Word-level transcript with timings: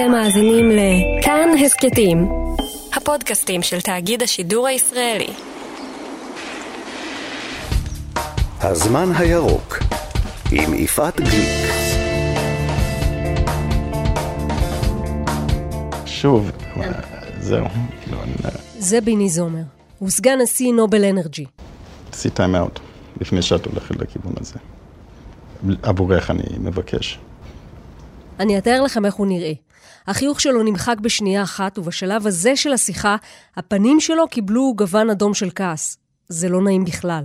אתם 0.00 0.10
מאזינים 0.10 0.70
לכאן 0.70 1.48
הסכתים, 1.64 2.28
הפודקאסטים 2.96 3.62
של 3.62 3.80
תאגיד 3.80 4.22
השידור 4.22 4.66
הישראלי. 4.66 5.32
הזמן 8.60 9.08
הירוק 9.18 9.78
עם 10.52 10.74
יפעת 10.74 11.20
גליק. 11.20 11.70
שוב, 16.06 16.50
זהו. 17.40 17.66
זה 18.78 19.00
ביני 19.00 19.28
זומר. 19.28 19.62
הוא 19.98 20.10
סגן 20.10 20.38
נשיא 20.42 20.72
נובל 20.72 21.04
אנרג'י. 21.04 21.44
תעשי 22.10 22.30
טיים 22.30 22.54
אאוט, 22.54 22.80
לפני 23.20 23.42
שאת 23.42 23.66
הולכת 23.66 23.96
לכיוון 23.96 24.32
הזה. 24.40 24.58
עבורך 25.82 26.30
אני 26.30 26.42
מבקש. 26.58 27.18
אני 28.38 28.58
אתאר 28.58 28.82
לכם 28.82 29.06
איך 29.06 29.14
הוא 29.14 29.26
נראה. 29.26 29.52
החיוך 30.06 30.40
שלו 30.40 30.62
נמחק 30.62 30.96
בשנייה 31.00 31.42
אחת, 31.42 31.78
ובשלב 31.78 32.26
הזה 32.26 32.56
של 32.56 32.72
השיחה, 32.72 33.16
הפנים 33.56 34.00
שלו 34.00 34.28
קיבלו 34.28 34.74
גוון 34.76 35.10
אדום 35.10 35.34
של 35.34 35.50
כעס. 35.54 35.98
זה 36.28 36.48
לא 36.48 36.62
נעים 36.62 36.84
בכלל. 36.84 37.24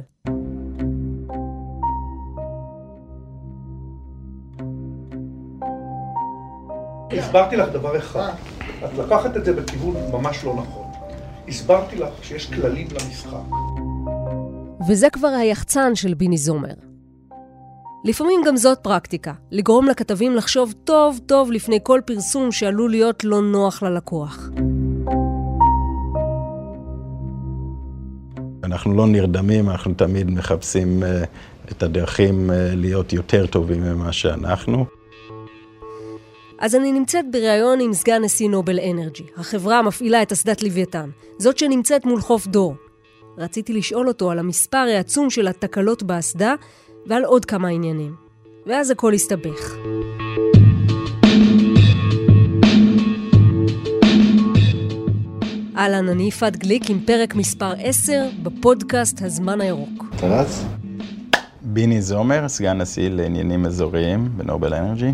הסברתי 7.11 7.55
לך 7.55 7.69
דבר 7.69 7.97
אחד, 7.97 8.31
את 8.85 8.97
לקחת 8.97 9.37
את 9.37 9.45
זה 9.45 9.53
בכיוון 9.53 10.11
ממש 10.11 10.43
לא 10.43 10.55
נכון. 10.55 10.85
הסברתי 11.47 11.95
לך 11.95 12.09
שיש 12.21 12.53
כללים 12.53 12.87
למשחק. 12.91 13.55
וזה 14.87 15.09
כבר 15.09 15.27
היחצן 15.27 15.95
של 15.95 16.13
ביני 16.13 16.37
זומר. 16.37 16.94
לפעמים 18.05 18.41
גם 18.45 18.57
זאת 18.57 18.77
פרקטיקה, 18.81 19.33
לגרום 19.51 19.87
לכתבים 19.87 20.35
לחשוב 20.35 20.73
טוב 20.83 21.19
טוב 21.25 21.51
לפני 21.51 21.79
כל 21.83 22.01
פרסום 22.05 22.51
שעלול 22.51 22.91
להיות 22.91 23.23
לא 23.23 23.41
נוח 23.41 23.83
ללקוח. 23.83 24.49
אנחנו 28.63 28.93
לא 28.93 29.07
נרדמים, 29.07 29.69
אנחנו 29.69 29.93
תמיד 29.93 30.31
מחפשים 30.31 31.03
uh, 31.03 31.05
את 31.71 31.83
הדרכים 31.83 32.49
uh, 32.49 32.53
להיות 32.75 33.13
יותר 33.13 33.45
טובים 33.45 33.83
ממה 33.83 34.13
שאנחנו. 34.13 34.85
אז 36.59 36.75
אני 36.75 36.91
נמצאת 36.91 37.25
בריאיון 37.31 37.79
עם 37.81 37.93
סגן 37.93 38.23
נשיא 38.23 38.49
נובל 38.49 38.79
אנרג'י, 38.79 39.25
החברה 39.37 39.79
המפעילה 39.79 40.21
את 40.21 40.31
אסדת 40.31 40.63
לוויתן, 40.63 41.09
זאת 41.39 41.57
שנמצאת 41.57 42.05
מול 42.05 42.21
חוף 42.21 42.47
דור. 42.47 42.75
רציתי 43.37 43.73
לשאול 43.73 44.07
אותו 44.07 44.31
על 44.31 44.39
המספר 44.39 44.77
העצום 44.77 45.29
של 45.29 45.47
התקלות 45.47 46.03
באסדה 46.03 46.55
ועל 47.07 47.23
עוד 47.23 47.45
כמה 47.45 47.67
עניינים. 47.67 48.15
ואז 48.65 48.91
הכל 48.91 49.13
הסתבך. 49.13 49.75
אהלן, 55.77 56.09
אני 56.09 56.23
יפעת 56.23 56.57
גליק 56.57 56.89
עם 56.89 56.99
פרק 56.99 57.35
מספר 57.35 57.73
10 57.77 58.25
בפודקאסט 58.43 59.21
הזמן 59.21 59.61
הירוק. 59.61 60.05
אתה 60.15 60.27
רץ? 60.27 60.63
ביני 61.61 62.01
זומר, 62.01 62.47
סגן 62.47 62.77
נשיא 62.77 63.09
לעניינים 63.09 63.65
אזוריים 63.65 64.29
בנובל 64.37 64.73
אנרג'י. 64.73 65.11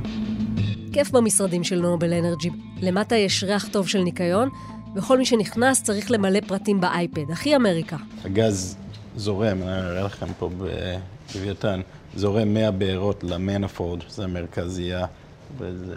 כיף 0.94 1.12
במשרדים 1.12 1.64
של 1.64 1.81
נובל 1.81 2.14
אנרג'י. 2.14 2.50
למטה 2.81 3.16
יש 3.16 3.44
ריח 3.44 3.67
טוב 3.67 3.88
של 3.88 4.00
ניקיון, 4.00 4.50
וכל 4.95 5.17
מי 5.17 5.25
שנכנס 5.25 5.84
צריך 5.84 6.12
למלא 6.12 6.39
פרטים 6.47 6.81
באייפד. 6.81 7.31
הכי 7.31 7.56
אמריקה. 7.56 7.97
הגז 8.25 8.78
זורם, 9.16 9.62
אני 9.62 9.72
אראה 9.72 10.03
לכם 10.03 10.28
פה 10.39 10.50
בלוויתן, 11.36 11.82
זורם 12.16 12.54
100 12.54 12.72
בארות 12.72 13.24
למנפורד, 13.24 14.00
זה 14.10 14.24
המרכזייה, 14.24 15.06
וזה 15.58 15.96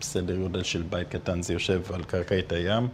בסדר 0.00 0.36
גודל 0.36 0.62
של 0.62 0.82
בית 0.82 1.08
קטן, 1.08 1.42
זה 1.42 1.52
יושב 1.52 1.80
על 1.94 2.04
קרקעית 2.04 2.52
הים. 2.52 2.88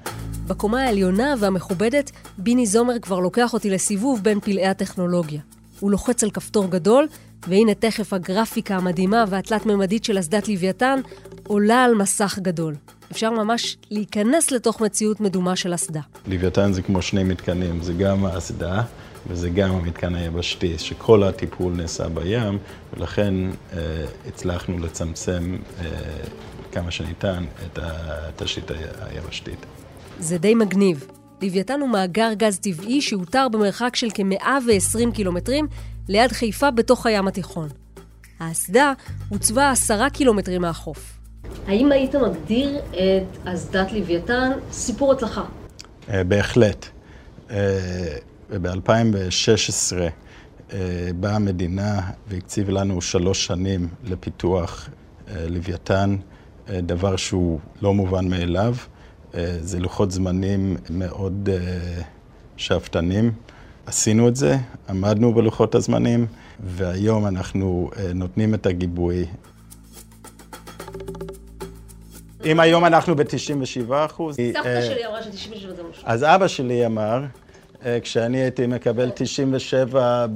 בקומה 0.46 0.82
העליונה 0.82 1.34
והמכובדת, 1.38 2.10
ביני 2.38 2.66
זומר 2.66 2.98
כבר 2.98 3.20
לוקח 3.20 3.54
אותי 3.54 3.70
לסיבוב 3.70 4.20
בין 4.22 4.40
פלאי 4.40 4.66
הטכנולוגיה. 4.66 5.40
הוא 5.80 5.90
לוחץ 5.90 6.24
על 6.24 6.30
כפתור 6.30 6.70
גדול, 6.70 7.06
והנה 7.48 7.74
תכף 7.74 8.12
הגרפיקה 8.12 8.76
המדהימה 8.76 9.24
והתלת-ממדית 9.28 10.04
של 10.04 10.18
אסדת 10.18 10.48
לוויתן 10.48 11.00
עולה 11.46 11.84
על 11.84 11.94
מסך 11.94 12.38
גדול. 12.42 12.74
אפשר 13.12 13.30
ממש 13.30 13.76
להיכנס 13.90 14.50
לתוך 14.50 14.80
מציאות 14.80 15.20
מדומה 15.20 15.56
של 15.56 15.74
אסדה. 15.74 16.00
לוויתן 16.26 16.72
זה 16.72 16.82
כמו 16.82 17.02
שני 17.02 17.24
מתקנים, 17.24 17.82
זה 17.82 17.92
גם 17.92 18.24
האסדה 18.24 18.82
וזה 19.26 19.50
גם 19.50 19.70
המתקן 19.70 20.14
היבשתי, 20.14 20.78
שכל 20.78 21.22
הטיפול 21.22 21.72
נעשה 21.72 22.08
בים, 22.08 22.58
ולכן 22.92 23.34
אה, 23.72 23.78
הצלחנו 24.28 24.78
לצמצם 24.78 25.56
אה, 25.80 25.86
כמה 26.72 26.90
שניתן 26.90 27.44
את 27.66 27.78
התשתית 27.82 28.70
היבשתית. 29.00 29.66
זה 30.18 30.38
די 30.38 30.54
מגניב. 30.54 31.06
לוויתן 31.42 31.80
הוא 31.80 31.88
מאגר 31.88 32.32
גז 32.32 32.58
טבעי 32.58 33.00
שאותר 33.00 33.48
במרחק 33.52 33.96
של 33.96 34.08
כ-120 34.14 35.14
קילומטרים 35.14 35.66
ליד 36.08 36.32
חיפה 36.32 36.70
בתוך 36.70 37.06
הים 37.06 37.28
התיכון. 37.28 37.68
האסדה 38.40 38.92
הוצבה 39.28 39.70
עשרה 39.70 40.10
קילומטרים 40.10 40.62
מהחוף. 40.62 41.11
האם 41.66 41.92
היית 41.92 42.14
מגדיר 42.14 42.78
את 42.90 43.38
אסדת 43.44 43.92
לוויתן 43.92 44.50
סיפור 44.72 45.12
הצלחה? 45.12 45.44
אה, 46.08 46.24
בהחלט. 46.24 46.86
וב-2016 48.50 50.72
באה 51.20 51.36
המדינה 51.36 52.00
והקציב 52.28 52.70
לנו 52.70 53.00
שלוש 53.00 53.46
שנים 53.46 53.88
לפיתוח 54.04 54.88
אה, 55.28 55.46
לוויתן, 55.48 56.16
אה, 56.68 56.80
דבר 56.80 57.16
שהוא 57.16 57.60
לא 57.82 57.94
מובן 57.94 58.28
מאליו. 58.28 58.74
זה 59.60 59.80
לוחות 59.80 60.10
זמנים 60.10 60.76
מאוד 60.90 61.48
שאפתנים. 62.56 63.32
עשינו 63.86 64.28
את 64.28 64.36
זה, 64.36 64.56
עמדנו 64.88 65.34
בלוחות 65.34 65.74
הזמנים, 65.74 66.26
והיום 66.64 67.26
אנחנו 67.26 67.90
נותנים 68.14 68.54
את 68.54 68.66
הגיבוי 68.66 69.26
אם 72.44 72.60
היום 72.60 72.84
אנחנו 72.84 73.16
ב-97 73.16 73.92
אחוז... 74.06 74.36
סבתא 74.36 74.82
שלי 74.82 75.06
אמרה 75.06 75.22
ש-97 75.22 75.76
זה 75.76 75.82
משהו. 75.90 76.02
אז 76.04 76.24
אבא 76.24 76.48
שלי 76.48 76.86
אמר, 76.86 77.24
כשאני 78.02 78.38
הייתי 78.38 78.66
מקבל 78.66 79.10
97 79.14 80.26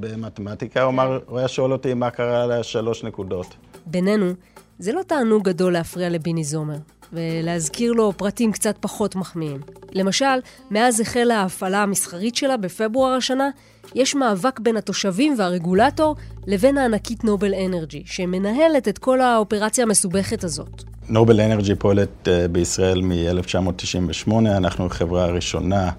במתמטיקה, 0.00 0.82
הוא 0.82 0.90
אמר, 0.90 1.18
הוא 1.26 1.38
היה 1.38 1.48
שואל 1.48 1.72
אותי 1.72 1.94
מה 1.94 2.10
קרה 2.10 2.46
לשלוש 2.46 3.04
נקודות. 3.04 3.54
בינינו, 3.86 4.32
זה 4.78 4.92
לא 4.92 5.02
תענוג 5.06 5.48
גדול 5.48 5.72
להפריע 5.72 6.08
לביני 6.08 6.44
זומר, 6.44 6.76
ולהזכיר 7.12 7.92
לו 7.92 8.12
פרטים 8.16 8.52
קצת 8.52 8.76
פחות 8.80 9.14
מחמיאים. 9.16 9.60
למשל, 9.92 10.38
מאז 10.70 11.00
החלה 11.00 11.36
ההפעלה 11.40 11.82
המסחרית 11.82 12.36
שלה 12.36 12.56
בפברואר 12.56 13.12
השנה, 13.12 13.50
יש 13.94 14.14
מאבק 14.14 14.60
בין 14.60 14.76
התושבים 14.76 15.34
והרגולטור 15.38 16.16
לבין 16.46 16.78
הענקית 16.78 17.24
נובל 17.24 17.54
אנרג'י, 17.54 18.02
שמנהלת 18.06 18.88
את 18.88 18.98
כל 18.98 19.20
האופרציה 19.20 19.84
המסובכת 19.84 20.44
הזאת. 20.44 20.82
נובל 21.08 21.40
אנרג'י 21.40 21.74
פועלת 21.74 22.28
בישראל 22.52 23.00
מ-1998, 23.02 24.30
אנחנו 24.32 24.86
החברה 24.86 25.24
הראשונה 25.24 25.90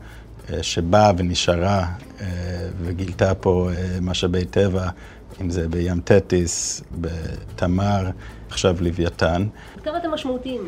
שבאה 0.61 1.11
ונשארה 1.17 1.87
וגילתה 2.81 3.35
פה 3.35 3.69
משאבי 4.01 4.45
טבע, 4.45 4.89
אם 5.41 5.49
זה 5.49 5.67
בים 5.67 6.01
תטיס, 6.03 6.81
בתמר, 6.91 8.09
עכשיו 8.49 8.75
לוויתן. 8.79 9.47
כמה 9.83 9.97
אתם 9.97 10.11
משמעותיים 10.11 10.61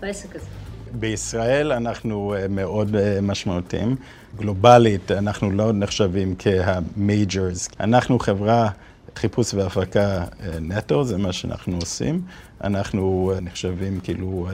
בעסק 0.00 0.36
הזה? 0.36 0.46
בישראל 0.92 1.72
אנחנו 1.72 2.34
מאוד 2.50 2.96
משמעותיים. 3.22 3.96
גלובלית 4.36 5.10
אנחנו 5.10 5.50
לא 5.50 5.72
נחשבים 5.72 6.34
כה 6.38 6.77
majors. 6.77 7.68
אנחנו 7.80 8.18
חברה 8.18 8.68
חיפוש 9.18 9.54
והפקה 9.54 10.24
נטו, 10.60 11.04
זה 11.04 11.18
מה 11.18 11.32
שאנחנו 11.32 11.76
עושים. 11.76 12.22
אנחנו 12.64 13.32
נחשבים 13.42 14.00
כאילו 14.00 14.48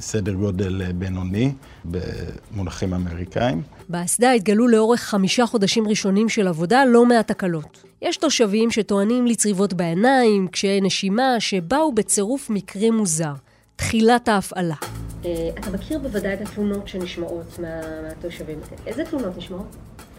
סדר 0.00 0.32
גודל 0.32 0.92
בינוני 0.92 1.52
במונחים 1.84 2.94
אמריקאים. 2.94 3.62
באסדה 3.88 4.32
התגלו 4.32 4.68
לאורך 4.68 5.00
חמישה 5.00 5.46
חודשים 5.46 5.88
ראשונים 5.88 6.28
של 6.28 6.48
עבודה 6.48 6.84
לא 6.84 7.06
מעט 7.06 7.28
תקלות. 7.28 7.82
יש 8.02 8.16
תושבים 8.16 8.70
שטוענים 8.70 9.26
לצריבות 9.26 9.74
בעיניים, 9.74 10.48
קשיי 10.48 10.80
נשימה, 10.80 11.36
שבאו 11.38 11.92
בצירוף 11.94 12.50
מקרה 12.50 12.90
מוזר. 12.90 13.32
תחילת 13.76 14.28
ההפעלה. 14.28 14.74
אתה 15.20 15.70
מכיר 15.72 15.98
בוודאי 15.98 16.34
את 16.34 16.40
התלונות 16.40 16.88
שנשמעות 16.88 17.58
מהתושבים. 17.58 18.58
איזה 18.86 19.04
תלונות 19.04 19.36
נשמעות? 19.38 19.76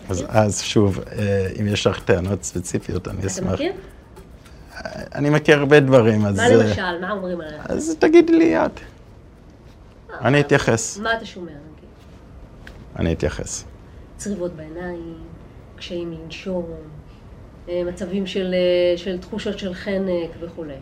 אז, 0.09 0.23
אז 0.27 0.61
שוב, 0.61 0.99
אם 1.59 1.67
יש 1.67 1.87
לך 1.87 1.99
טענות 1.99 2.43
ספציפיות, 2.43 3.07
אני 3.07 3.27
אשמח. 3.27 3.45
אתה 3.45 3.53
מכיר? 3.53 3.71
אני 5.15 5.29
מכיר 5.29 5.59
הרבה 5.59 5.79
דברים, 5.79 6.25
אז... 6.25 6.37
מה 6.37 6.49
למשל? 6.49 7.01
מה 7.01 7.11
אומרים 7.11 7.41
עליך? 7.41 7.65
אז 7.69 7.95
תגידי 7.99 8.33
לי 8.33 8.65
את. 8.65 8.79
אני 10.21 10.41
אתייחס. 10.41 10.97
מה 10.97 11.17
אתה 11.17 11.25
שומע, 11.25 11.51
נגיד? 11.51 11.89
אני 12.99 13.13
אתייחס. 13.13 13.65
צריבות 14.17 14.53
בעיניים, 14.53 15.17
קשיים 15.75 16.11
לנשום, 16.11 16.65
מצבים 17.67 18.27
של, 18.27 18.55
של 18.95 19.17
תחושות 19.17 19.59
של 19.59 19.73
חנק 19.73 20.29
וכולי. 20.39 20.75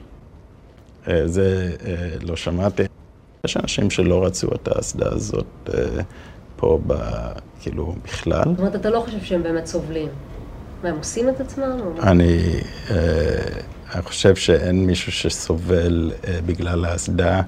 זה 1.25 1.71
לא 2.21 2.35
שמעתי. 2.35 2.83
יש 3.45 3.57
אנשים 3.57 3.89
שלא 3.89 4.25
רצו 4.25 4.47
את 4.56 4.67
האסדה 4.67 5.09
הזאת 5.12 5.45
אה, 5.74 6.01
פה, 6.62 6.80
ב, 6.88 6.94
כאילו, 7.60 7.96
בכלל. 8.04 8.44
זאת 8.46 8.60
אומרת, 8.60 8.75
אתה 8.75 8.90
לא 8.90 9.00
חושב 9.00 9.24
שהם 9.24 9.44
באמת 9.44 9.66
סובלים. 9.66 10.08
מה, 10.84 10.90
הם 10.90 10.98
עושים 10.98 11.30
את 11.30 11.40
עצמם? 11.40 11.78
או... 11.81 12.02
אני, 12.04 12.38
אה, 12.90 12.96
אני 13.94 14.02
חושב 14.02 14.36
שאין 14.36 14.86
מישהו 14.86 15.12
שסובל 15.12 16.12
אה, 16.28 16.40
בגלל 16.46 16.86
האסדה 16.86 17.42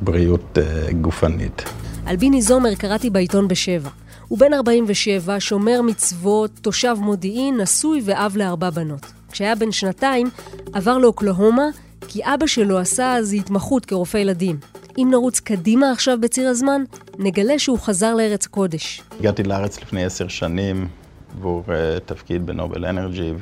מבריאות 0.00 0.58
גופנית. 1.00 1.62
על 2.06 2.16
ביני 2.16 2.42
זומר 2.42 2.74
קראתי 2.74 3.10
בעיתון 3.10 3.48
בשבע. 3.48 3.90
הוא 4.28 4.38
בן 4.38 4.54
47, 4.54 5.40
שומר 5.40 5.82
מצוות, 5.82 6.50
תושב 6.62 6.96
מודיעין, 6.98 7.60
נשוי 7.60 8.02
ואב 8.04 8.36
לארבע 8.36 8.70
בנות. 8.70 9.06
כשהיה 9.32 9.54
בן 9.54 9.72
שנתיים, 9.72 10.30
עבר 10.72 10.98
לאוקלהומה, 10.98 11.66
כי 12.08 12.20
אבא 12.24 12.46
שלו 12.46 12.78
עשה 12.78 13.14
אז 13.16 13.32
התמחות 13.32 13.86
כרופא 13.86 14.16
ילדים. 14.16 14.56
אם 14.98 15.08
נרוץ 15.10 15.40
קדימה 15.40 15.92
עכשיו 15.92 16.18
בציר 16.20 16.48
הזמן, 16.48 16.82
נגלה 17.18 17.58
שהוא 17.58 17.78
חזר 17.78 18.14
לארץ 18.14 18.46
הקודש. 18.46 19.02
הגעתי 19.20 19.42
לארץ 19.42 19.82
לפני 19.82 20.04
עשר 20.04 20.28
שנים 20.28 20.88
עבור 21.36 21.62
uh, 21.66 22.00
תפקיד 22.06 22.46
בנובל 22.46 22.84
אנרג'י, 22.84 23.32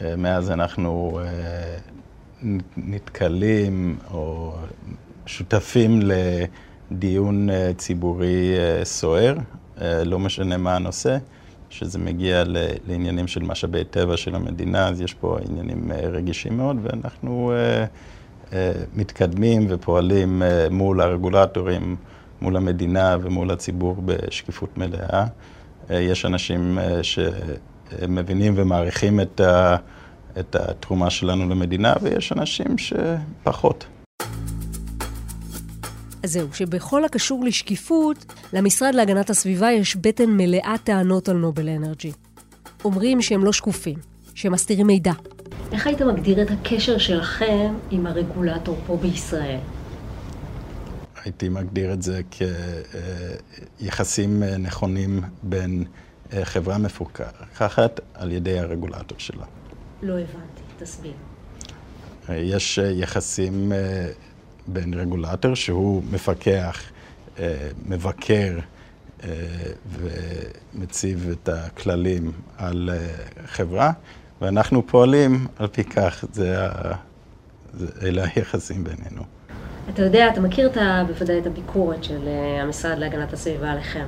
ומאז 0.00 0.50
אנחנו 0.50 1.20
uh, 1.20 2.46
נתקלים 2.76 3.98
או 4.10 4.54
שותפים 5.26 6.00
לדיון 6.02 7.48
uh, 7.50 7.52
ציבורי 7.76 8.54
uh, 8.56 8.84
סוער, 8.84 9.36
uh, 9.76 9.80
לא 10.04 10.18
משנה 10.18 10.56
מה 10.56 10.76
הנושא. 10.76 11.18
שזה 11.70 11.98
מגיע 11.98 12.44
לעניינים 12.86 13.26
של 13.26 13.42
משאבי 13.42 13.84
טבע 13.84 14.16
של 14.16 14.34
המדינה, 14.34 14.88
אז 14.88 15.00
יש 15.00 15.14
פה 15.14 15.38
עניינים 15.48 15.92
רגישים 16.12 16.56
מאוד, 16.56 16.76
ואנחנו 16.82 17.52
מתקדמים 18.94 19.66
ופועלים 19.68 20.42
מול 20.70 21.00
הרגולטורים, 21.00 21.96
מול 22.40 22.56
המדינה 22.56 23.16
ומול 23.22 23.50
הציבור 23.50 23.96
בשקיפות 24.04 24.78
מלאה. 24.78 25.26
יש 25.90 26.24
אנשים 26.24 26.78
שמבינים 27.02 28.52
ומעריכים 28.56 29.20
את, 29.20 29.40
ה, 29.40 29.76
את 30.40 30.56
התרומה 30.56 31.10
שלנו 31.10 31.48
למדינה, 31.48 31.94
ויש 32.02 32.32
אנשים 32.32 32.78
שפחות. 32.78 33.86
אז 36.22 36.32
זהו, 36.32 36.48
שבכל 36.52 37.04
הקשור 37.04 37.44
לשקיפות, 37.44 38.24
למשרד 38.52 38.94
להגנת 38.94 39.30
הסביבה 39.30 39.72
יש 39.72 39.96
בטן 39.96 40.30
מלאה 40.30 40.74
טענות 40.84 41.28
על 41.28 41.36
נובל 41.36 41.68
אנרג'י. 41.68 42.12
אומרים 42.84 43.22
שהם 43.22 43.44
לא 43.44 43.52
שקופים, 43.52 43.98
שהם 44.34 44.52
מסתירים 44.52 44.86
מידע. 44.86 45.12
איך 45.72 45.86
היית 45.86 46.02
מגדיר 46.02 46.42
את 46.42 46.50
הקשר 46.50 46.98
שלכם 46.98 47.74
עם 47.90 48.06
הרגולטור 48.06 48.78
פה 48.86 48.96
בישראל? 48.96 49.58
הייתי 51.24 51.48
מגדיר 51.48 51.92
את 51.92 52.02
זה 52.02 52.20
כיחסים 53.78 54.42
נכונים 54.42 55.20
בין 55.42 55.84
אה, 56.32 56.44
חברה 56.44 56.78
מפוקחת 56.78 58.00
על 58.14 58.32
ידי 58.32 58.58
הרגולטור 58.58 59.18
שלה. 59.18 59.44
לא 60.02 60.12
הבנתי, 60.12 60.62
תסביר. 60.78 61.12
יש 62.28 62.78
אה, 62.78 62.90
יחסים 62.90 63.72
אה, 63.72 64.10
בין 64.66 64.94
רגולטור 64.94 65.54
שהוא 65.54 66.02
מפקח, 66.10 66.82
מבקר 67.86 68.58
ומציב 70.74 71.28
את 71.32 71.48
הכללים 71.48 72.32
על 72.56 72.90
חברה, 73.46 73.92
ואנחנו 74.40 74.86
פועלים 74.86 75.46
על 75.58 75.66
פי 75.66 75.84
כך, 75.84 76.24
זה 76.32 76.64
ה... 76.64 76.94
אלה 78.02 78.24
היחסים 78.34 78.84
בינינו. 78.84 79.22
אתה 79.88 80.02
יודע, 80.02 80.28
אתה 80.28 80.40
מכיר 80.40 80.66
את 80.66 80.76
ה... 80.76 81.04
בוודאי 81.06 81.38
את 81.38 81.46
הביקורת 81.46 82.04
של 82.04 82.28
אה, 82.28 82.62
המשרד 82.62 82.98
להגנת 82.98 83.32
הסביבה 83.32 83.70
עליכם. 83.70 84.06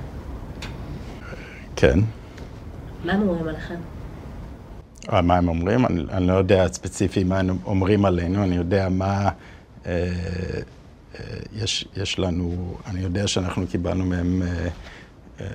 כן. 1.76 1.98
מה 3.04 3.12
הם 3.12 3.20
אומרים 3.20 3.48
עליכם? 3.48 3.74
אה, 5.12 5.22
מה 5.22 5.36
הם 5.36 5.48
אומרים? 5.48 5.86
אני, 5.86 6.02
אני 6.10 6.26
לא 6.26 6.32
יודע 6.32 6.68
ספציפי 6.68 7.24
מה 7.24 7.38
הם 7.38 7.58
אומרים 7.64 8.04
עלינו, 8.04 8.42
אני 8.42 8.56
יודע 8.56 8.88
מה... 8.88 9.30
אה, 9.86 9.92
אה, 11.20 11.36
יש, 11.52 11.88
יש 11.96 12.18
לנו, 12.18 12.76
אני 12.86 13.00
יודע 13.00 13.26
שאנחנו 13.26 13.66
קיבלנו 13.66 14.04
מהם 14.04 14.42
אה, 14.42 14.68
אה, 15.40 15.46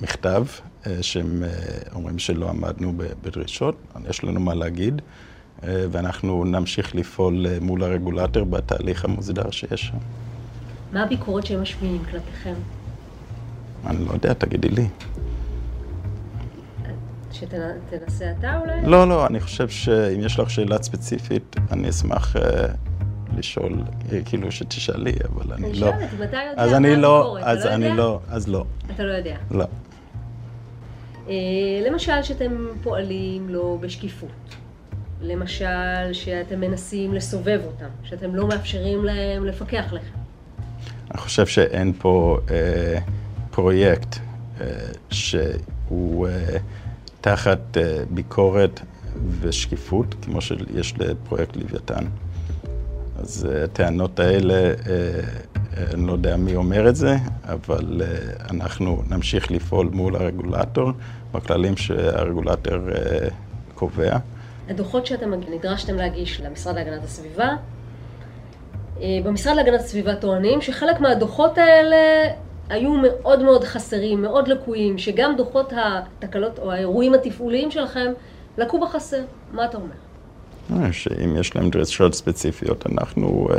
מכתב 0.00 0.44
אה, 0.86 1.02
שהם 1.02 1.42
אה, 1.44 1.48
אומרים 1.94 2.18
שלא 2.18 2.48
עמדנו 2.48 2.92
בדרישות, 3.22 3.76
יש 4.10 4.24
לנו 4.24 4.40
מה 4.40 4.54
להגיד, 4.54 5.02
אה, 5.64 5.84
ואנחנו 5.90 6.44
נמשיך 6.44 6.94
לפעול 6.94 7.46
מול 7.60 7.84
הרגולטור 7.84 8.44
בתהליך 8.44 9.04
המוסדר 9.04 9.50
שיש 9.50 9.86
שם. 9.86 9.98
מה 10.92 11.02
הביקורת 11.02 11.46
שהם 11.46 11.62
משמיעים 11.62 12.04
כלפיכם? 12.10 12.54
אני 13.86 14.04
לא 14.04 14.12
יודע, 14.12 14.32
תגידי 14.32 14.68
לי. 14.68 14.88
שתנסה 17.32 18.32
אתה 18.38 18.58
אולי? 18.58 18.72
לא, 18.84 19.08
לא, 19.08 19.26
אני 19.26 19.40
חושב 19.40 19.68
שאם 19.68 20.20
יש 20.20 20.38
לך 20.38 20.50
שאלה 20.50 20.82
ספציפית, 20.82 21.56
אני 21.72 21.88
אשמח 21.88 22.36
לשאול, 23.36 23.82
כאילו 24.24 24.52
שתשאלי, 24.52 25.12
אבל 25.28 25.52
אני 25.52 25.62
לא... 25.62 25.68
אני 25.68 25.74
שואלת, 25.78 26.10
אם 26.18 26.22
אתה 26.22 26.36
יודע 26.36 26.80
מה 26.80 26.88
הביקורת, 26.88 27.42
אתה 27.42 27.54
לא 27.54 27.58
יודע? 27.58 27.62
אז 27.62 27.66
אני 27.66 27.96
לא, 27.96 28.20
אז 28.28 28.48
לא. 28.48 28.64
אתה 28.94 29.02
לא 29.04 29.12
יודע? 29.12 29.36
לא. 29.50 29.64
אה, 31.28 31.34
למשל 31.90 32.22
שאתם 32.22 32.66
פועלים 32.82 33.48
לא 33.48 33.78
בשקיפות. 33.80 34.30
למשל 35.20 36.12
שאתם 36.12 36.60
מנסים 36.60 37.14
לסובב 37.14 37.60
אותם, 37.64 37.88
שאתם 38.04 38.34
לא 38.34 38.48
מאפשרים 38.48 39.04
להם 39.04 39.44
לפקח 39.44 39.92
לכם. 39.92 40.18
אני 41.10 41.18
חושב 41.18 41.46
שאין 41.46 41.92
פה 41.98 42.38
אה, 42.50 42.98
פרויקט 43.50 44.16
אה, 44.60 44.66
שהוא 45.10 46.28
אה, 46.28 46.56
תחת 47.20 47.76
אה, 47.76 47.98
ביקורת 48.10 48.80
ושקיפות, 49.40 50.14
כמו 50.22 50.40
שיש 50.40 50.94
לפרויקט 50.98 51.56
לוויתן. 51.56 52.04
אז 53.18 53.48
אה, 53.50 53.64
הטענות 53.64 54.20
האלה, 54.20 54.54
אה, 54.54 54.74
אני 55.94 56.06
לא 56.06 56.12
יודע 56.12 56.36
מי 56.36 56.56
אומר 56.56 56.88
את 56.88 56.96
זה, 56.96 57.16
אבל 57.44 58.02
אה, 58.04 58.08
אנחנו 58.50 59.02
נמשיך 59.10 59.50
לפעול 59.50 59.88
מול 59.92 60.16
הרגולטור. 60.16 60.92
בכללים 61.32 61.76
שהרגולטור 61.76 62.90
אה, 62.90 63.28
קובע. 63.74 64.16
הדוחות 64.68 65.06
שאתם 65.06 65.34
נדרשתם 65.34 65.96
להגיש 65.96 66.40
למשרד 66.40 66.74
להגנת 66.74 67.04
הסביבה, 67.04 67.48
אה, 69.00 69.18
במשרד 69.24 69.56
להגנת 69.56 69.80
הסביבה 69.80 70.14
טוענים 70.14 70.60
שחלק 70.60 71.00
מהדוחות 71.00 71.58
האלה 71.58 71.96
היו 72.68 72.90
מאוד 72.90 73.42
מאוד 73.42 73.64
חסרים, 73.64 74.22
מאוד 74.22 74.48
לקויים, 74.48 74.98
שגם 74.98 75.36
דוחות 75.36 75.72
התקלות 75.76 76.58
או 76.58 76.72
האירועים 76.72 77.14
התפעוליים 77.14 77.70
שלכם 77.70 78.12
לקו 78.58 78.80
בחסר. 78.80 79.22
מה 79.52 79.64
אתה 79.64 79.76
אומר? 79.76 80.07
אה, 80.72 80.92
שאם 80.92 81.36
יש 81.36 81.56
להם 81.56 81.70
דרישות 81.70 82.14
ספציפיות, 82.14 82.86
אנחנו 82.86 83.48
uh, 83.50 83.54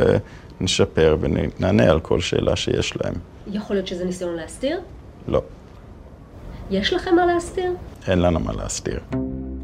נשפר 0.61 1.17
ונענה 1.19 1.83
על 1.83 1.99
כל 1.99 2.21
שאלה 2.21 2.55
שיש 2.55 2.97
להם. 3.03 3.13
יכול 3.47 3.75
להיות 3.75 3.87
שזה 3.87 4.05
ניסיון 4.05 4.35
להסתיר? 4.35 4.79
לא. 5.27 5.41
יש 6.71 6.93
לכם 6.93 7.15
מה 7.15 7.25
להסתיר? 7.25 7.73
אין 8.07 8.19
לנו 8.19 8.39
מה 8.39 8.53
להסתיר. 8.53 8.99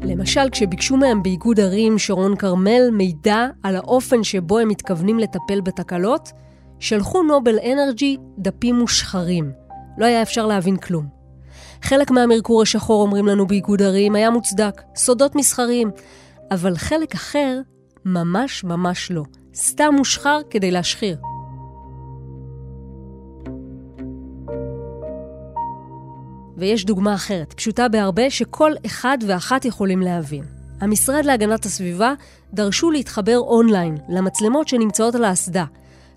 למשל, 0.02 0.50
כשביקשו 0.52 0.96
מהם 0.96 1.22
באיגוד 1.22 1.60
ערים 1.60 1.98
שרון 1.98 2.36
כרמל 2.36 2.90
מידע 2.92 3.46
על 3.62 3.76
האופן 3.76 4.24
שבו 4.24 4.58
הם 4.58 4.68
מתכוונים 4.68 5.18
לטפל 5.18 5.60
בתקלות, 5.60 6.32
שלחו 6.78 7.22
נובל 7.22 7.58
אנרג'י 7.72 8.16
דפים 8.38 8.78
מושחרים. 8.78 9.52
לא 9.98 10.06
היה 10.06 10.22
אפשר 10.22 10.46
להבין 10.46 10.76
כלום. 10.76 11.06
חלק 11.82 12.10
מהמרקור 12.10 12.62
השחור, 12.62 13.02
אומרים 13.02 13.26
לנו 13.26 13.46
באיגוד 13.46 13.82
ערים, 13.82 14.14
היה 14.14 14.30
מוצדק, 14.30 14.82
סודות 14.96 15.36
מסחריים. 15.36 15.90
אבל 16.50 16.76
חלק 16.76 17.14
אחר, 17.14 17.60
ממש 18.04 18.64
ממש 18.64 19.10
לא. 19.10 19.22
סתם 19.54 19.94
מושחר 19.96 20.40
כדי 20.50 20.70
להשחיר. 20.70 21.16
ויש 26.56 26.84
דוגמה 26.84 27.14
אחרת, 27.14 27.52
פשוטה 27.52 27.88
בהרבה, 27.88 28.30
שכל 28.30 28.72
אחד 28.86 29.18
ואחת 29.26 29.64
יכולים 29.64 30.00
להבין. 30.00 30.44
המשרד 30.80 31.24
להגנת 31.24 31.64
הסביבה 31.64 32.14
דרשו 32.52 32.90
להתחבר 32.90 33.38
אונליין 33.38 33.96
למצלמות 34.08 34.68
שנמצאות 34.68 35.14
על 35.14 35.24
האסדה. 35.24 35.64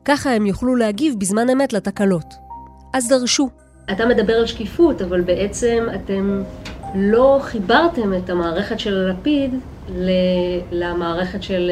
ככה 0.05 0.31
הם 0.31 0.45
יוכלו 0.45 0.75
להגיב 0.75 1.15
בזמן 1.19 1.49
אמת 1.49 1.73
לתקלות. 1.73 2.33
אז 2.93 3.07
דרשו. 3.07 3.49
אתה 3.91 4.05
מדבר 4.05 4.33
על 4.33 4.45
שקיפות, 4.45 5.01
אבל 5.01 5.21
בעצם 5.21 5.87
אתם 5.95 6.41
לא 6.95 7.39
חיברתם 7.41 8.13
את 8.13 8.29
המערכת 8.29 8.79
של 8.79 8.97
הלפיד 8.97 9.53
למערכת 10.71 11.43
של, 11.43 11.71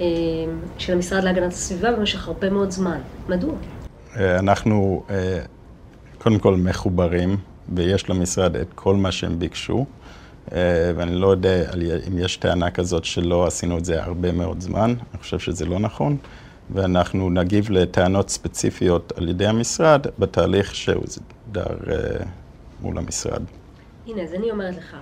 אה, 0.00 0.04
של 0.78 0.92
המשרד 0.92 1.24
להגנת 1.24 1.52
הסביבה 1.52 1.92
במשך 1.92 2.28
הרבה 2.28 2.50
מאוד 2.50 2.70
זמן. 2.70 2.98
מדוע? 3.28 3.54
אה, 4.16 4.38
אנחנו 4.38 5.04
אה, 5.10 5.38
קודם 6.18 6.38
כל 6.38 6.56
מחוברים 6.56 7.36
ויש 7.74 8.10
למשרד 8.10 8.56
את 8.56 8.72
כל 8.74 8.96
מה 8.96 9.12
שהם 9.12 9.38
ביקשו, 9.38 9.86
ואני 10.96 11.14
לא 11.14 11.28
יודע 11.30 11.72
אם 12.08 12.18
יש 12.18 12.36
טענה 12.36 12.70
כזאת 12.70 13.04
שלא 13.04 13.46
עשינו 13.46 13.78
את 13.78 13.84
זה 13.84 14.02
הרבה 14.02 14.32
מאוד 14.32 14.60
זמן, 14.60 14.94
אני 15.12 15.20
חושב 15.20 15.38
שזה 15.38 15.66
לא 15.66 15.78
נכון, 15.78 16.16
ואנחנו 16.70 17.30
נגיב 17.30 17.70
לטענות 17.70 18.30
ספציפיות 18.30 19.12
על 19.16 19.28
ידי 19.28 19.46
המשרד 19.46 20.06
בתהליך 20.18 20.74
שהוסדר 20.74 21.66
מול 22.80 22.98
המשרד. 22.98 23.42
הנה, 24.06 24.22
אז 24.22 24.34
אני 24.34 24.50
אומרת 24.50 24.76
לך, 24.76 24.96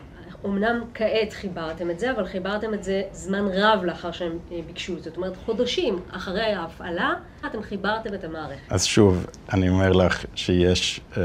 אמנם 0.45 0.85
כעת 0.95 1.33
חיברתם 1.33 1.91
את 1.91 1.99
זה, 1.99 2.11
אבל 2.11 2.27
חיברתם 2.27 2.75
את 2.75 2.85
זה 2.85 3.03
זמן 3.13 3.47
רב 3.53 3.85
לאחר 3.85 4.13
שהם 4.13 4.39
ביקשו. 4.67 4.99
זאת 5.01 5.17
אומרת, 5.17 5.37
חודשים 5.37 5.99
אחרי 6.11 6.53
ההפעלה, 6.53 7.15
אתם 7.47 7.63
חיברתם 7.63 8.15
את 8.15 8.25
המערכת. 8.25 8.73
אז 8.73 8.85
שוב, 8.85 9.27
אני 9.53 9.69
אומר 9.69 9.93
לך 9.93 10.25
שיש 10.35 11.01
אה, 11.17 11.23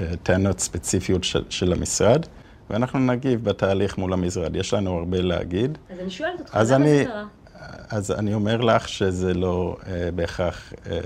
אה, 0.00 0.16
טענות 0.22 0.60
ספציפיות 0.60 1.24
של, 1.24 1.44
של 1.50 1.72
המשרד, 1.72 2.26
ואנחנו 2.70 2.98
נגיב 2.98 3.44
בתהליך 3.44 3.98
מול 3.98 4.12
המשרד. 4.12 4.56
יש 4.56 4.74
לנו 4.74 4.98
הרבה 4.98 5.20
להגיד. 5.20 5.78
אז 5.90 6.00
אני 6.00 6.10
שואלת 6.10 6.40
אותך, 6.40 6.54
למה 6.54 6.86
זה 6.86 7.04
קרה? 7.06 7.24
אז 7.90 8.10
אני 8.10 8.34
אומר 8.34 8.60
לך 8.60 8.88
שזה 8.88 9.34
לא 9.34 9.76
אה, 9.86 10.10
בהכרח 10.14 10.72
אה, 10.86 10.98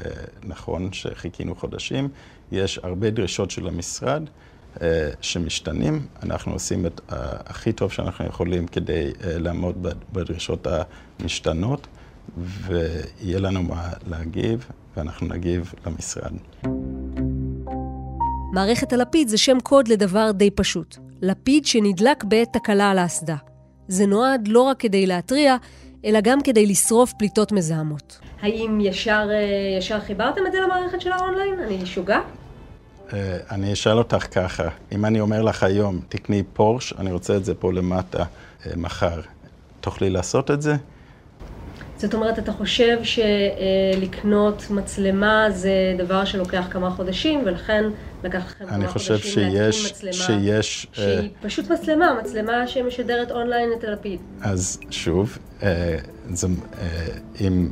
נכון 0.44 0.92
שחיכינו 0.92 1.54
חודשים. 1.54 2.08
יש 2.52 2.80
הרבה 2.82 3.10
דרישות 3.10 3.50
של 3.50 3.68
המשרד. 3.68 4.22
אה, 4.82 5.10
שמשתנים, 5.20 6.06
אנחנו 6.22 6.52
עושים 6.52 6.86
את 6.86 7.00
הכי 7.46 7.72
טוב 7.72 7.92
שאנחנו 7.92 8.26
יכולים 8.26 8.66
כדי 8.66 9.10
אה, 9.24 9.38
לעמוד 9.38 9.86
בדרישות 10.12 10.66
המשתנות, 11.20 11.86
ויהיה 12.38 13.38
לנו 13.38 13.62
מה 13.62 13.88
להגיב, 14.06 14.66
ואנחנו 14.96 15.26
נגיב 15.26 15.72
למשרד. 15.86 16.32
מערכת 18.52 18.92
הלפיד 18.92 19.28
זה 19.28 19.38
שם 19.38 19.60
קוד 19.60 19.88
לדבר 19.88 20.30
די 20.30 20.50
פשוט. 20.50 20.96
לפיד 21.22 21.66
שנדלק 21.66 22.24
בעת 22.24 22.48
תקלה 22.52 22.90
על 22.90 22.98
האסדה. 22.98 23.36
זה 23.88 24.06
נועד 24.06 24.48
לא 24.48 24.62
רק 24.62 24.80
כדי 24.80 25.06
להתריע, 25.06 25.56
אלא 26.04 26.20
גם 26.20 26.42
כדי 26.42 26.66
לשרוף 26.66 27.12
פליטות 27.18 27.52
מזהמות. 27.52 28.18
האם 28.40 28.78
ישר, 28.80 29.28
אה, 29.30 29.78
ישר 29.78 30.00
חיברתם 30.00 30.46
את 30.46 30.52
זה 30.52 30.58
למערכת 30.60 31.00
של 31.00 31.12
האונליין? 31.12 31.58
אני 31.66 31.86
שוגה? 31.86 32.20
אה, 33.12 33.36
אני 33.50 33.72
אשאל 33.72 33.98
אותך 33.98 34.26
ככה, 34.30 34.68
אם 34.92 35.04
אני 35.04 35.20
אומר 35.20 35.42
לך 35.42 35.62
היום, 35.62 36.00
תקני 36.08 36.42
פורש, 36.52 36.94
אני 36.98 37.12
רוצה 37.12 37.36
את 37.36 37.44
זה 37.44 37.54
פה 37.54 37.72
למטה 37.72 38.18
אה, 38.66 38.72
מחר, 38.76 39.20
תוכלי 39.80 40.10
לעשות 40.10 40.50
את 40.50 40.62
זה? 40.62 40.76
זאת 41.96 42.14
אומרת, 42.14 42.38
אתה 42.38 42.52
חושב 42.52 42.98
שלקנות 43.02 44.66
מצלמה 44.70 45.46
זה 45.50 45.94
דבר 45.98 46.24
שלוקח 46.24 46.66
כמה 46.70 46.90
חודשים, 46.90 47.42
ולכן 47.44 47.84
לקח 48.24 48.44
לכם 48.46 48.66
כמה 48.66 48.88
חודשים 48.88 49.52
להתקין 49.52 49.68
מצלמה 49.90 50.12
שיש... 50.12 50.86
שהיא 50.92 51.30
פשוט 51.42 51.70
מצלמה, 51.70 52.18
מצלמה 52.22 52.66
שמשדרת 52.66 53.30
אונליין 53.30 53.70
את 53.78 53.84
הלפיד. 53.84 54.20
אז 54.40 54.80
שוב, 54.90 55.38
זה, 56.30 56.48
אם 57.40 57.68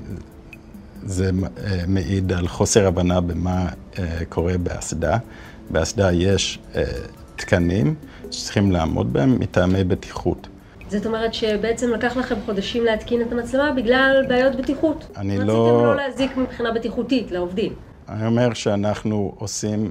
זה 1.04 1.30
אה, 1.64 1.82
מעיד 1.88 2.32
על 2.32 2.48
חוסר 2.48 2.86
הבנה 2.86 3.20
במה 3.20 3.68
אה, 3.98 4.04
קורה 4.28 4.58
באסדה. 4.58 5.18
באסדה 5.70 6.12
יש 6.12 6.58
אה, 6.74 6.84
תקנים 7.36 7.94
שצריכים 8.30 8.72
לעמוד 8.72 9.12
בהם 9.12 9.40
מטעמי 9.40 9.84
בטיחות. 9.84 10.48
זאת 10.88 11.06
אומרת 11.06 11.34
שבעצם 11.34 11.90
לקח 11.90 12.16
לכם 12.16 12.34
חודשים 12.46 12.84
להתקין 12.84 13.22
את 13.22 13.32
המצלמה 13.32 13.72
בגלל 13.72 14.24
בעיות 14.28 14.56
בטיחות. 14.56 15.06
אני 15.16 15.38
לא... 15.38 15.42
רציתם 15.42 15.84
לא 15.84 15.96
להזיק 15.96 16.36
מבחינה 16.36 16.72
בטיחותית 16.72 17.30
לעובדים. 17.30 17.72
אני 18.08 18.26
אומר 18.26 18.54
שאנחנו 18.54 19.34
עושים, 19.38 19.90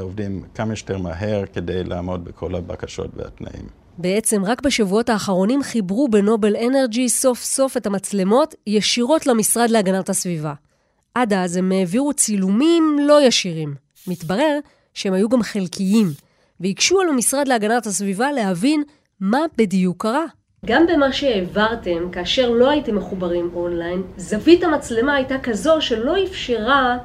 עובדים 0.00 0.42
כמה 0.54 0.76
שיותר 0.76 0.98
מהר 0.98 1.42
כדי 1.52 1.84
לעמוד 1.84 2.24
בכל 2.24 2.54
הבקשות 2.54 3.10
והתנאים. 3.16 3.77
בעצם 3.98 4.44
רק 4.44 4.62
בשבועות 4.62 5.08
האחרונים 5.08 5.62
חיברו 5.62 6.08
בנובל 6.08 6.56
אנרג'י 6.56 7.08
סוף 7.08 7.42
סוף 7.42 7.76
את 7.76 7.86
המצלמות 7.86 8.54
ישירות 8.66 9.26
למשרד 9.26 9.70
להגנת 9.70 10.08
הסביבה. 10.08 10.54
עד 11.14 11.32
אז 11.32 11.56
הם 11.56 11.72
העבירו 11.72 12.12
צילומים 12.12 12.96
לא 13.00 13.22
ישירים. 13.22 13.74
מתברר 14.06 14.58
שהם 14.94 15.12
היו 15.12 15.28
גם 15.28 15.42
חלקיים, 15.42 16.06
והקשו 16.60 17.00
על 17.00 17.08
המשרד 17.08 17.48
להגנת 17.48 17.86
הסביבה 17.86 18.32
להבין 18.32 18.82
מה 19.20 19.40
בדיוק 19.56 20.02
קרה. 20.02 20.24
גם 20.66 20.86
במה 20.86 21.12
שהעברתם, 21.12 22.10
כאשר 22.12 22.50
לא 22.50 22.70
הייתם 22.70 22.96
מחוברים 22.96 23.50
אונליין, 23.54 24.02
זווית 24.16 24.64
המצלמה 24.64 25.14
הייתה 25.14 25.38
כזו 25.38 25.80
שלא 25.80 26.24
אפשרה 26.24 26.98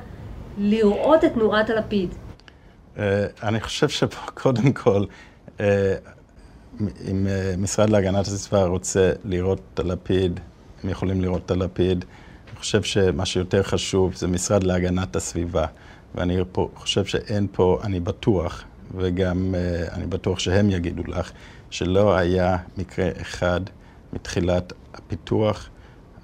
לראות 0.57 1.23
את 1.23 1.33
תנועת 1.33 1.69
הלפיד. 1.69 2.09
Uh, 2.95 2.99
אני 3.43 3.61
חושב 3.61 3.89
שקודם 3.89 4.73
כל, 4.73 5.05
uh, 5.57 5.61
אם 6.81 7.27
אה, 7.27 7.55
משרד 7.57 7.89
להגנת 7.89 8.27
הסביבה 8.27 8.65
רוצה 8.65 9.11
לראות 9.25 9.61
את 9.73 9.79
הלפיד, 9.79 10.39
הם 10.83 10.89
יכולים 10.89 11.21
לראות 11.21 11.41
את 11.45 11.51
הלפיד. 11.51 12.05
אני 12.49 12.59
חושב 12.59 12.83
שמה 12.83 13.25
שיותר 13.25 13.63
חשוב 13.63 14.15
זה 14.15 14.27
משרד 14.27 14.63
להגנת 14.63 15.15
הסביבה. 15.15 15.65
ואני 16.15 16.37
פה, 16.51 16.69
חושב 16.75 17.05
שאין 17.05 17.47
פה, 17.51 17.79
אני 17.83 17.99
בטוח, 17.99 18.63
וגם 18.97 19.55
uh, 19.55 19.93
אני 19.93 20.05
בטוח 20.05 20.39
שהם 20.39 20.69
יגידו 20.69 21.03
לך, 21.07 21.31
שלא 21.69 22.15
היה 22.15 22.57
מקרה 22.77 23.09
אחד 23.21 23.61
מתחילת 24.13 24.73
הפיתוח, 24.93 25.69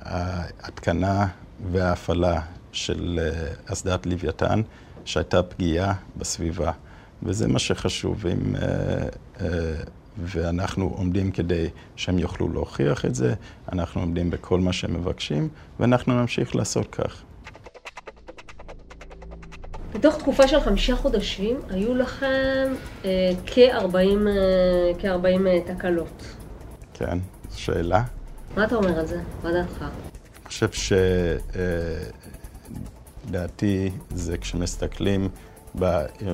ההתקנה 0.01 1.27
וההפעלה 1.71 2.41
של 2.71 3.19
uh, 3.19 3.71
אסדת 3.73 4.05
לוויתן, 4.05 4.61
שהייתה 5.05 5.43
פגיעה 5.43 5.93
בסביבה. 6.17 6.71
וזה 7.23 7.47
מה 7.47 7.59
שחשוב. 7.59 8.27
אם, 8.27 8.55
ואנחנו 10.21 10.93
עומדים 10.97 11.31
כדי 11.31 11.67
שהם 11.95 12.19
יוכלו 12.19 12.49
להוכיח 12.49 13.05
את 13.05 13.15
זה, 13.15 13.33
אנחנו 13.71 14.01
עומדים 14.01 14.29
בכל 14.29 14.59
מה 14.59 14.73
שהם 14.73 14.93
מבקשים, 14.93 15.49
ואנחנו 15.79 16.21
נמשיך 16.21 16.55
לעשות 16.55 16.95
כך. 16.95 17.23
בתוך 19.93 20.17
תקופה 20.17 20.47
של 20.47 20.59
חמישה 20.59 20.95
חודשים 20.95 21.57
היו 21.69 21.95
לכם 21.95 22.73
אה, 23.05 23.31
כ-40 23.45 23.95
אה, 23.95 24.91
כ 24.99 25.05
אה, 25.05 25.75
תקלות. 25.75 26.35
כן, 26.93 27.17
זו 27.49 27.61
שאלה. 27.61 28.03
מה 28.55 28.63
אתה 28.63 28.75
אומר 28.75 28.99
על 28.99 29.05
זה? 29.05 29.21
מה 29.43 29.51
דעתך? 29.51 29.81
אני 29.81 30.45
חושב 30.45 30.69
שדעתי 33.25 33.85
אה, 33.87 34.17
זה 34.17 34.37
כשמסתכלים, 34.37 35.29
ב... 35.79 35.83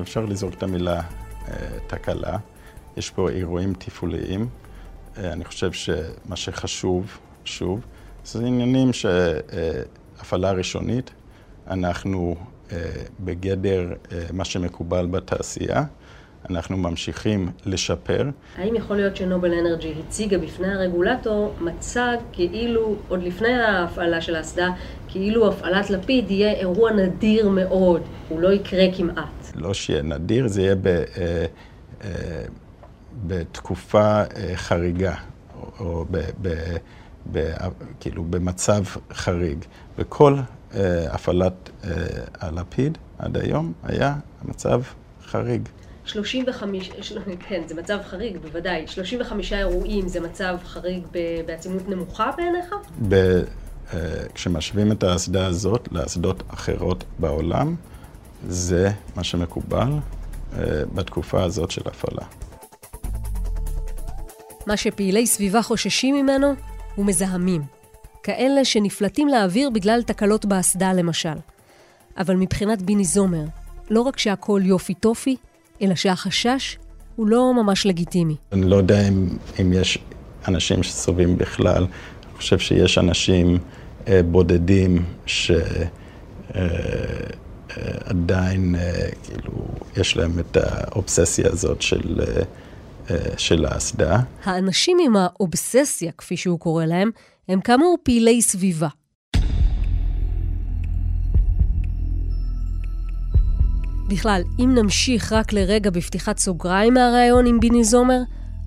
אפשר 0.02 0.26
לזרוק 0.26 0.54
את 0.54 0.64
המילה 0.64 1.02
אה, 1.48 1.54
תקלה. 1.88 2.38
יש 2.98 3.10
פה 3.10 3.30
אירועים 3.30 3.74
תפעוליים. 3.74 4.48
אה, 5.18 5.34
אני 5.34 5.46
חושב 5.46 5.72
שמה 5.72 6.36
שחשוב, 6.36 7.18
שוב, 7.46 7.86
זה 8.26 8.46
עניינים 8.46 8.94
שהפעלה 8.94 10.52
ראשונית, 10.52 11.12
אנחנו 11.68 12.36
אה, 12.72 12.78
בגדר 13.20 13.94
אה, 14.12 14.26
מה 14.34 14.46
שמקובל 14.46 15.06
בתעשייה. 15.06 15.84
אנחנו 16.50 16.78
ממשיכים 16.78 17.52
לשפר. 17.66 18.30
האם 18.58 18.76
יכול 18.76 18.96
להיות 18.96 19.16
שנובל 19.16 19.54
אנרג'י 19.54 19.94
הציגה 20.00 20.38
בפני 20.38 20.68
הרגולטור 20.68 21.56
מצג 21.60 22.18
כאילו, 22.32 22.96
עוד 23.08 23.24
לפני 23.24 23.54
ההפעלה 23.54 24.22
של 24.22 24.36
האסדה, 24.36 24.70
כאילו 25.08 25.48
הפעלת 25.48 25.90
לפיד 25.90 26.32
יהיה 26.32 26.52
אירוע 26.52 26.92
נדיר 26.92 27.50
מאוד, 27.50 28.02
הוא 28.30 28.40
לא 28.42 28.54
יקרה 28.54 28.86
כמעט? 28.98 29.52
לא 29.56 29.74
שיהיה 29.74 30.02
נדיר, 30.02 30.48
זה 30.48 30.62
יהיה 30.62 30.76
ב... 30.76 30.88
אה, 30.88 31.46
אה, 32.04 32.44
בתקופה 33.28 34.22
אה, 34.36 34.52
חריגה, 34.56 35.16
או 35.80 36.06
ב, 36.12 36.18
ב, 36.42 36.76
ב, 37.32 37.54
כאילו 38.00 38.24
במצב 38.24 38.84
חריג. 39.14 39.66
וכל 39.98 40.36
אה, 40.76 41.06
הפעלת 41.12 41.70
אה, 41.84 41.92
הלפיד 42.40 42.98
עד 43.20 43.38
היום 43.38 43.74
היה 43.84 44.16
מצב 44.46 44.82
חריג. 45.26 45.70
35, 46.06 46.92
כן, 47.48 47.62
זה 47.68 47.76
מצב 47.76 47.98
חריג, 48.10 48.38
בוודאי. 48.38 48.88
35 48.88 49.54
אירועים 49.54 50.08
זה 50.08 50.20
מצב 50.20 50.58
חריג 50.66 51.04
בעצימות 51.46 51.90
נמוכה 51.90 52.32
בעיניך? 52.38 52.76
ב, 53.10 53.42
כשמשווים 54.34 54.92
את 54.92 55.04
האסדה 55.04 55.46
הזאת 55.46 55.88
לאסדות 55.92 56.44
אחרות 56.48 57.04
בעולם, 57.20 57.76
זה 58.48 58.92
מה 59.16 59.24
שמקובל 59.24 59.90
בתקופה 60.94 61.44
הזאת 61.44 61.72
של 61.72 61.82
הפעלה. 61.86 62.26
מה 64.68 64.78
שפעילי 64.78 65.28
סביבה 65.28 65.62
חוששים 65.62 66.16
ממנו 66.16 66.54
הוא 66.96 67.06
מזהמים. 67.06 67.62
כאלה 68.24 68.66
שנפלטים 68.66 69.28
לאוויר 69.28 69.70
בגלל 69.70 70.04
תקלות 70.04 70.46
באסדה 70.46 70.94
למשל. 70.94 71.36
אבל 72.18 72.36
מבחינת 72.36 72.82
ביני 72.82 73.06
זומר, 73.06 73.44
לא 73.90 74.02
רק 74.02 74.20
שהכל 74.20 74.62
יופי 74.64 74.94
טופי, 74.94 75.36
אלא 75.82 75.96
שהחשש 75.96 76.78
הוא 77.16 77.28
לא 77.28 77.54
ממש 77.54 77.86
לגיטימי. 77.86 78.36
אני 78.52 78.70
לא 78.70 78.76
יודע 78.76 79.08
אם, 79.08 79.28
אם 79.62 79.74
יש 79.74 79.98
אנשים 80.48 80.84
שסובבים 80.84 81.38
בכלל. 81.38 81.84
אני 81.84 82.38
חושב 82.38 82.60
שיש 82.60 82.98
אנשים 82.98 83.58
אה, 84.08 84.22
בודדים 84.24 85.06
שעדיין, 85.26 85.56
אה, 88.76 88.82
אה, 88.82 88.86
אה, 88.86 89.10
כאילו, 89.24 89.68
יש 89.98 90.18
להם 90.18 90.40
את 90.40 90.58
האובססיה 90.58 91.50
הזאת 91.52 91.82
של... 91.82 92.22
אה, 93.10 93.16
של 93.38 93.66
האסדה. 93.66 94.20
האנשים 94.44 94.98
עם 95.06 95.16
האובססיה, 95.16 96.12
כפי 96.18 96.38
שהוא 96.38 96.60
קורא 96.60 96.86
להם, 96.86 97.10
הם 97.48 97.62
כאמור 97.62 97.98
פעילי 98.04 98.42
סביבה. 98.42 98.88
בכלל, 104.10 104.42
אם 104.60 104.76
נמשיך 104.76 105.34
רק 105.34 105.54
לרגע 105.54 105.90
בפתיחת 105.90 106.38
סוגריים 106.38 106.94
מהראיון 106.94 107.46
עם 107.46 107.60
ביני 107.60 107.84
זומר, 107.84 108.20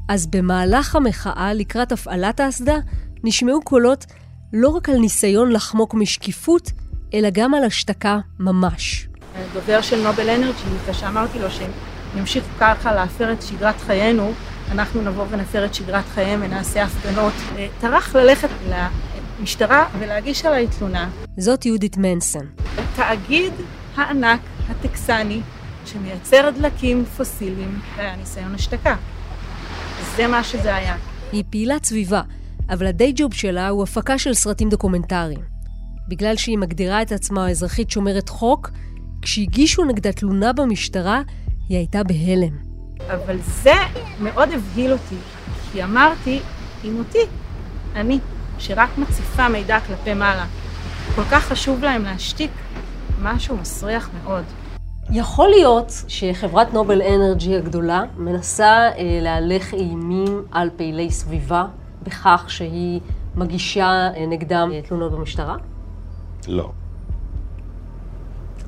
אז 0.08 0.26
במהלך 0.26 0.96
המחאה 0.96 1.54
לקראת 1.54 1.92
הפעלת 1.92 2.40
האסדה 2.40 2.76
נשמעו 3.24 3.60
קולות 3.62 4.04
לא 4.52 4.68
רק 4.68 4.88
על 4.88 4.96
ניסיון 4.96 5.52
לחמוק 5.52 5.94
משקיפות, 5.94 6.72
אלא 7.14 7.28
גם 7.32 7.54
על 7.54 7.64
השתקה 7.64 8.18
ממש. 8.38 9.08
דובר 9.52 9.80
של 9.80 10.02
נובל 10.02 10.28
אנרג'י, 10.30 10.90
כשאמרתי 10.90 11.38
לו 11.38 11.50
שהם 11.50 11.70
ימשיכו 12.16 12.48
ככה 12.60 12.94
להפר 12.94 13.32
את 13.32 13.42
שגרת 13.42 13.80
חיינו, 13.80 14.32
אנחנו 14.70 15.02
נבוא 15.02 15.24
ונפר 15.30 15.64
את 15.64 15.74
שגרת 15.74 16.04
חייהם 16.14 16.40
ונעשה 16.42 16.82
הפגנות. 16.84 17.32
טרח 17.80 18.16
ללכת 18.16 18.48
למשטרה 19.40 19.88
ולהגיש 19.98 20.44
עליי 20.44 20.66
תלונה. 20.78 21.10
זאת 21.38 21.66
יהודית 21.66 21.96
מנסון. 21.96 22.46
תאגיד 22.96 23.52
הענק 23.96 24.40
הטקסני 24.68 25.40
שמייצר 25.86 26.50
דלקים 26.50 27.04
פוסיליים, 27.04 27.80
והיה 27.96 28.16
ניסיון 28.16 28.54
השתקה. 28.54 28.96
זה 30.16 30.26
מה 30.26 30.44
שזה 30.44 30.74
היה. 30.74 30.96
היא 31.32 31.44
פעילת 31.50 31.84
סביבה, 31.84 32.22
אבל 32.70 32.86
הדיי 32.86 33.12
ג'וב 33.16 33.34
שלה 33.34 33.68
הוא 33.68 33.82
הפקה 33.82 34.18
של 34.18 34.34
סרטים 34.34 34.68
דוקומנטריים. 34.68 35.40
בגלל 36.08 36.36
שהיא 36.36 36.58
מגדירה 36.58 37.02
את 37.02 37.12
עצמה 37.12 37.50
אזרחית 37.50 37.90
שומרת 37.90 38.28
חוק, 38.28 38.70
כשהגישו 39.22 39.84
נגדה 39.84 40.12
תלונה 40.12 40.52
במשטרה, 40.52 41.22
היא 41.68 41.78
הייתה 41.78 42.02
בהלם. 42.02 42.56
אבל 43.06 43.38
זה 43.40 43.74
מאוד 44.20 44.48
הבהיל 44.52 44.92
אותי, 44.92 45.16
כי 45.72 45.84
אמרתי, 45.84 46.40
אם 46.84 46.98
אותי, 46.98 47.18
אני, 47.94 48.18
שרק 48.58 48.98
מציפה 48.98 49.48
מידע 49.48 49.80
כלפי 49.80 50.14
מעלה, 50.14 50.46
כל 51.14 51.24
כך 51.30 51.44
חשוב 51.44 51.82
להם 51.82 52.02
להשתיק 52.04 52.50
משהו 53.22 53.56
מסריח 53.56 54.10
מאוד. 54.22 54.44
יכול 55.10 55.48
להיות 55.48 55.92
שחברת 56.08 56.74
נובל 56.74 57.02
אנרג'י 57.02 57.56
הגדולה 57.56 58.04
מנסה 58.16 58.66
אה, 58.66 59.18
להלך 59.22 59.74
אימים 59.74 60.42
על 60.50 60.70
פעילי 60.76 61.10
סביבה 61.10 61.66
בכך 62.02 62.44
שהיא 62.48 63.00
מגישה 63.34 64.10
אה, 64.16 64.26
נגדם 64.26 64.70
אה, 64.74 64.82
תלונות 64.82 65.12
במשטרה? 65.12 65.56
לא. 66.48 66.70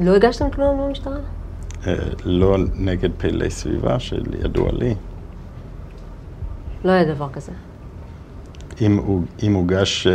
לא 0.01 0.17
הגשתם 0.17 0.49
תלונות 0.51 0.87
במשטרה? 0.87 1.40
אה, 1.87 1.95
לא 2.25 2.57
נגד 2.75 3.11
פעילי 3.17 3.51
סביבה 3.51 4.01
שידוע 4.01 4.73
לי. 4.73 4.95
לא 6.85 6.91
היה 6.93 7.15
דבר 7.15 7.29
כזה. 7.33 7.53
אם 9.43 9.55
הוגש, 9.55 10.07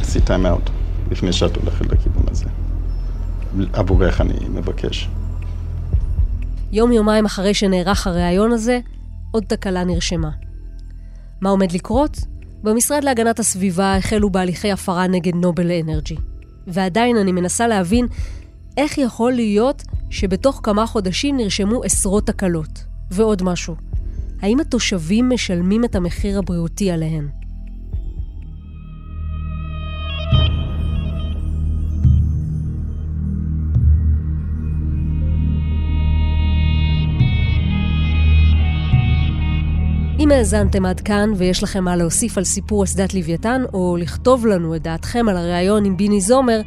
עשית 0.00 0.30
uh, 0.30 0.34
uh, 0.34 0.70
לפני 1.10 1.32
שאת 1.32 1.56
הולכת 1.56 1.86
לכיוון 1.86 2.24
הזה. 2.30 2.44
עבורך 3.72 4.20
אני 4.20 4.48
מבקש. 4.48 5.08
יום-יומיים 6.72 7.24
אחרי 7.24 7.54
שנערך 7.54 8.06
הריאיון 8.06 8.52
הזה, 8.52 8.80
עוד 9.30 9.44
תקלה 9.44 9.84
נרשמה. 9.84 10.30
מה 11.40 11.50
עומד 11.50 11.72
לקרות? 11.72 12.18
במשרד 12.62 13.04
להגנת 13.04 13.38
הסביבה 13.38 13.96
החלו 13.96 14.30
בהליכי 14.30 14.72
הפרה 14.72 15.06
נגד 15.06 15.34
נובל 15.34 15.70
אנרג'י. 15.70 16.16
ועדיין 16.66 17.16
אני 17.16 17.32
מנסה 17.32 17.68
להבין 17.68 18.06
איך 18.78 18.98
יכול 18.98 19.32
להיות 19.32 19.82
שבתוך 20.10 20.60
כמה 20.62 20.86
חודשים 20.86 21.36
נרשמו 21.36 21.84
עשרות 21.84 22.26
תקלות. 22.26 22.84
ועוד 23.10 23.42
משהו, 23.42 23.74
האם 24.42 24.60
התושבים 24.60 25.30
משלמים 25.30 25.84
את 25.84 25.94
המחיר 25.94 26.38
הבריאותי 26.38 26.90
עליהן? 26.90 27.28
אם 40.18 40.30
האזנתם 40.30 40.86
עד 40.86 41.00
כאן 41.00 41.30
ויש 41.36 41.62
לכם 41.62 41.84
מה 41.84 41.96
להוסיף 41.96 42.38
על 42.38 42.44
סיפור 42.44 42.84
אסדת 42.84 43.14
לוויתן, 43.14 43.62
או 43.72 43.96
לכתוב 44.00 44.46
לנו 44.46 44.76
את 44.76 44.82
דעתכם 44.82 45.28
על 45.28 45.36
הריאיון 45.36 45.84
עם 45.84 45.96
ביני 45.96 46.20
זומר, 46.20 46.60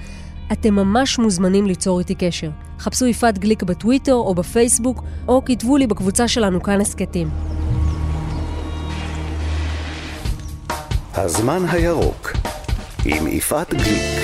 אתם 0.51 0.73
ממש 0.73 1.19
מוזמנים 1.19 1.65
ליצור 1.65 1.99
איתי 1.99 2.15
קשר. 2.15 2.49
חפשו 2.79 3.05
יפעת 3.05 3.39
גליק 3.39 3.63
בטוויטר 3.63 4.13
או 4.13 4.35
בפייסבוק, 4.35 5.03
או 5.27 5.45
כתבו 5.45 5.77
לי 5.77 5.87
בקבוצה 5.87 6.27
שלנו 6.27 6.63
כאן 6.63 6.81
הסכתים. 6.81 7.29
הזמן 11.13 11.63
הירוק 11.71 12.33
עם 13.05 13.27
יפעת 13.27 13.73
גליק. 13.73 14.21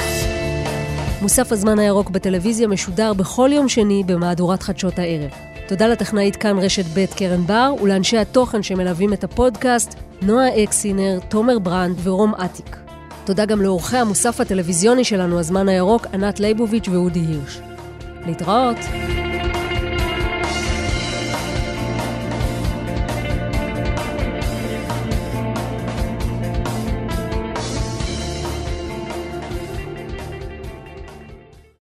מוסף 1.22 1.52
הזמן 1.52 1.80
הירוק 1.80 2.10
בטלוויזיה 2.10 2.68
משודר 2.68 3.13
בכל 3.13 3.50
יום 3.54 3.70
שני 3.70 4.04
במהדורת 4.06 4.63
חדשות 4.63 5.00
הערב. 5.00 5.30
תודה 5.68 5.88
לטכנאית 5.88 6.36
כאן 6.36 6.60
רשת 6.60 6.86
ב' 6.94 7.06
קרן 7.06 7.46
בר 7.46 7.74
ולאנשי 7.82 8.18
התוכן 8.18 8.63
שמלווים 8.63 9.13
את 9.13 9.24
הפודקאסט, 9.24 9.96
נועה 10.22 10.63
אקסינר, 10.63 11.20
תומר 11.30 11.60
ברנד 11.60 11.96
ורום 12.04 12.36
אטיק. 12.36 12.87
תודה 13.28 13.46
גם 13.46 13.62
לאורחי 13.62 13.98
המוסף 13.98 14.40
הטלוויזיוני 14.40 15.04
שלנו, 15.04 15.40
הזמן 15.40 15.70
הירוק, 15.70 16.08
ענת 16.13 16.40
ליבוביץ' 16.40 16.88
ואודי 16.88 17.20
הירש. 17.20 17.60
להתראות. 18.26 18.78